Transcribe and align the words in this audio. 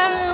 and 0.00 0.29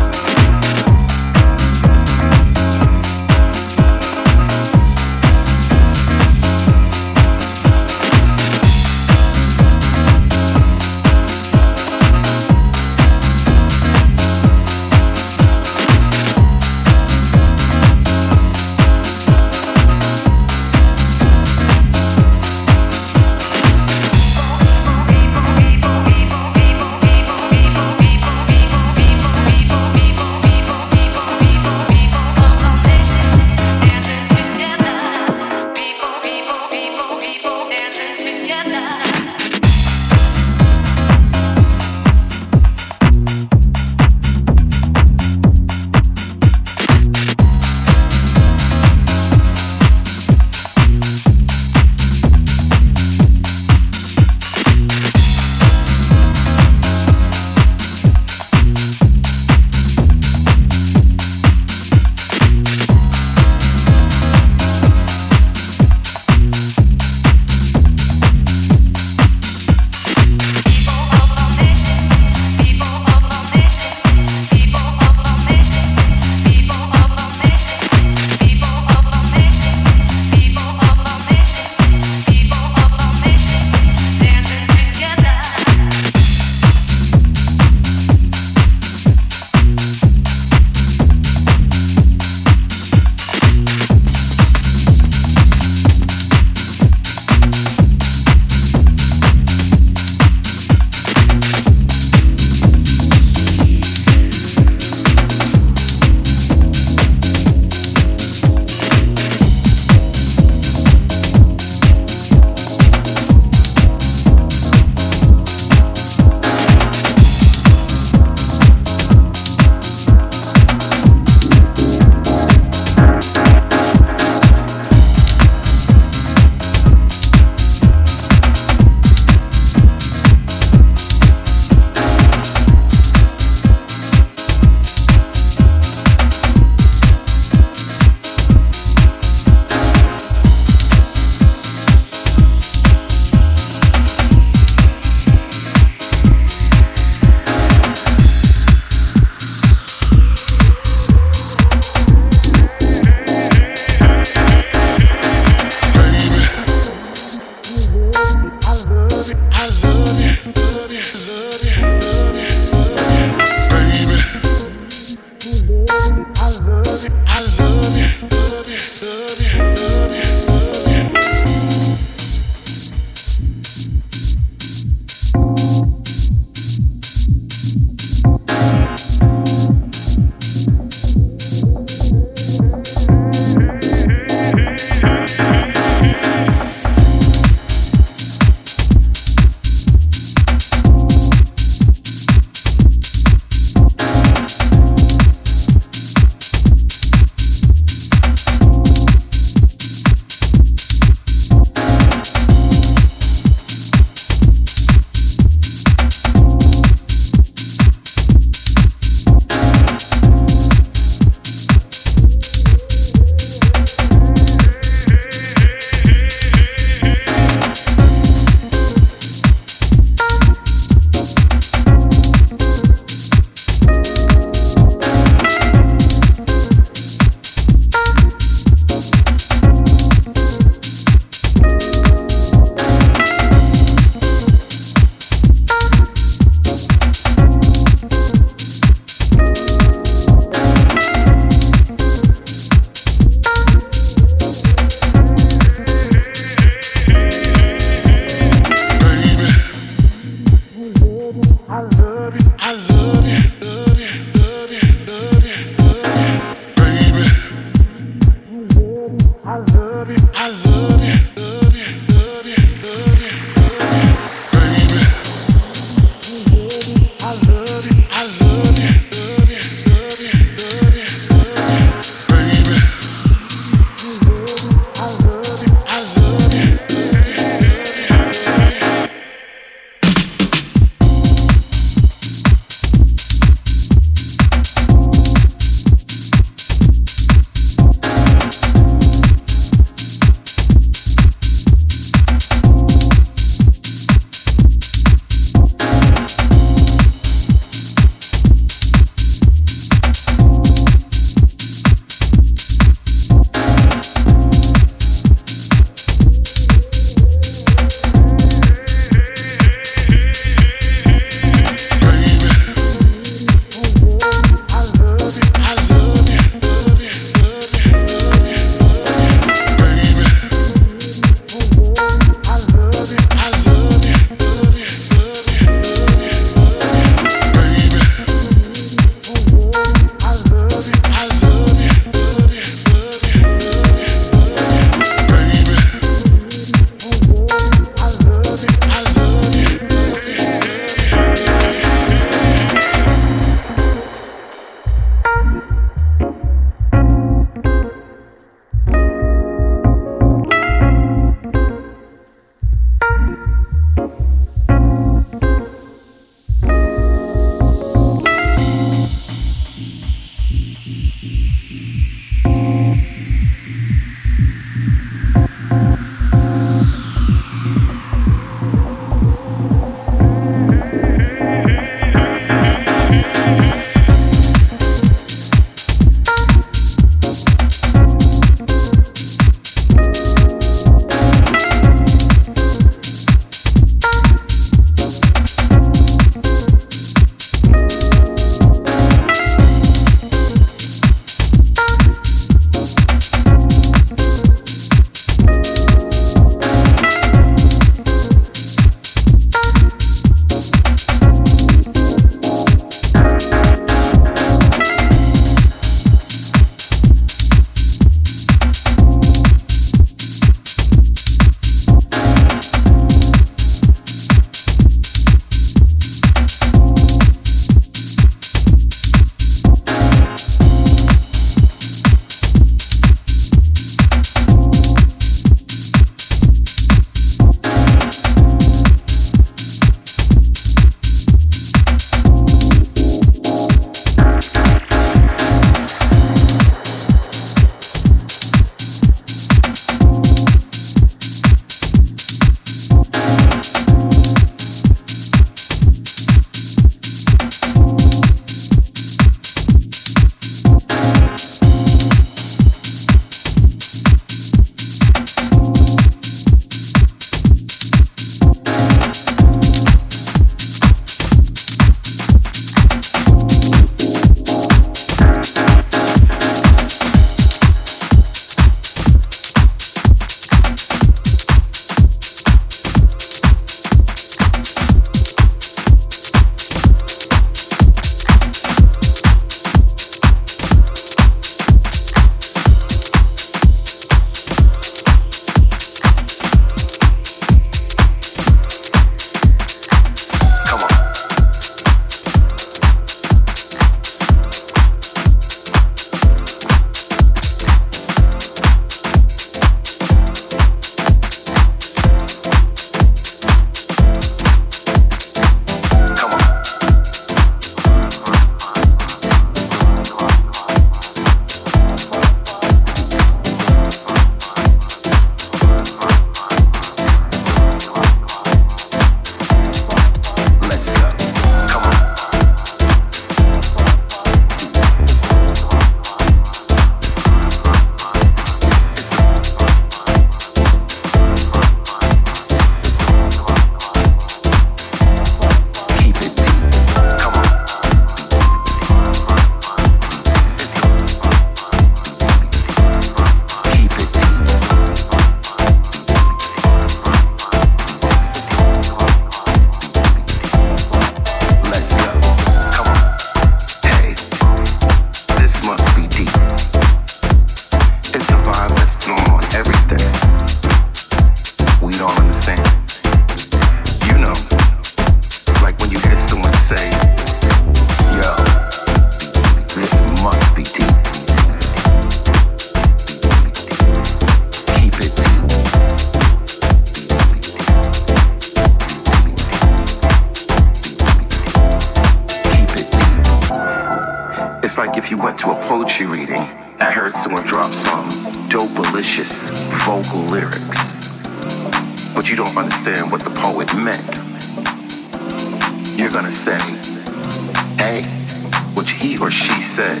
Which 597.82 598.92
he 598.92 599.18
or 599.18 599.28
she 599.28 599.60
said 599.60 600.00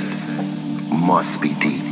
must 0.88 1.40
be 1.40 1.52
deep. 1.54 1.91